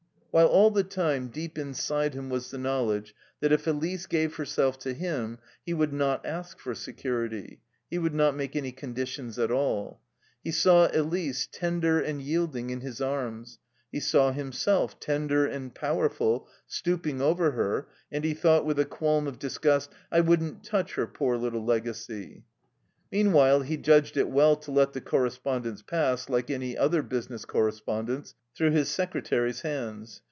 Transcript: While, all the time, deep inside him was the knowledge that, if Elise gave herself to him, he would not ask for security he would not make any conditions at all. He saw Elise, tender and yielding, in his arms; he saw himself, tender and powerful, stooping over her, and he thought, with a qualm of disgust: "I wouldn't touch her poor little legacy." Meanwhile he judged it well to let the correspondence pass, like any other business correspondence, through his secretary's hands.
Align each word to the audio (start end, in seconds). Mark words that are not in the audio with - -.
While, 0.33 0.47
all 0.47 0.71
the 0.71 0.85
time, 0.85 1.27
deep 1.27 1.57
inside 1.57 2.13
him 2.13 2.29
was 2.29 2.51
the 2.51 2.57
knowledge 2.57 3.13
that, 3.41 3.51
if 3.51 3.67
Elise 3.67 4.05
gave 4.05 4.35
herself 4.37 4.79
to 4.79 4.93
him, 4.93 5.39
he 5.65 5.73
would 5.73 5.91
not 5.91 6.25
ask 6.25 6.57
for 6.57 6.73
security 6.73 7.59
he 7.89 7.97
would 7.99 8.13
not 8.13 8.37
make 8.37 8.55
any 8.55 8.71
conditions 8.71 9.37
at 9.37 9.51
all. 9.51 9.99
He 10.41 10.51
saw 10.53 10.87
Elise, 10.93 11.49
tender 11.51 11.99
and 11.99 12.21
yielding, 12.21 12.69
in 12.69 12.79
his 12.79 13.01
arms; 13.01 13.59
he 13.91 13.99
saw 13.99 14.31
himself, 14.31 14.97
tender 15.01 15.45
and 15.45 15.75
powerful, 15.75 16.47
stooping 16.65 17.19
over 17.21 17.51
her, 17.51 17.89
and 18.09 18.23
he 18.23 18.33
thought, 18.33 18.65
with 18.65 18.79
a 18.79 18.85
qualm 18.85 19.27
of 19.27 19.37
disgust: 19.37 19.91
"I 20.13 20.21
wouldn't 20.21 20.63
touch 20.63 20.93
her 20.93 21.07
poor 21.07 21.35
little 21.35 21.65
legacy." 21.65 22.45
Meanwhile 23.11 23.63
he 23.63 23.75
judged 23.75 24.15
it 24.15 24.29
well 24.29 24.55
to 24.55 24.71
let 24.71 24.93
the 24.93 25.01
correspondence 25.01 25.81
pass, 25.81 26.29
like 26.29 26.49
any 26.49 26.77
other 26.77 27.03
business 27.03 27.43
correspondence, 27.43 28.35
through 28.55 28.71
his 28.71 28.87
secretary's 28.87 29.61
hands. 29.63 30.19